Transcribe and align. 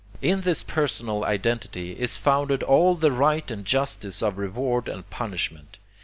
In 0.29 0.41
this 0.41 0.63
personal 0.63 1.23
identity 1.25 1.91
is 1.91 2.17
founded 2.17 2.63
all 2.63 2.95
the 2.95 3.11
right 3.11 3.45
and 3.51 3.63
justice 3.63 4.23
of 4.23 4.39
reward 4.39 4.87
and 4.87 5.07
punishment. 5.11 5.77